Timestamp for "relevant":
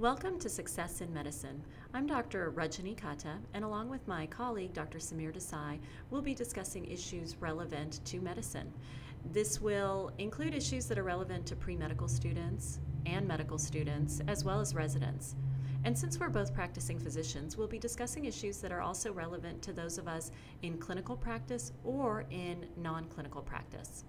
7.36-8.04, 11.04-11.46, 19.12-19.62